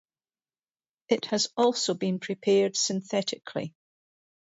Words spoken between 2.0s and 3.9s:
prepared synthetically.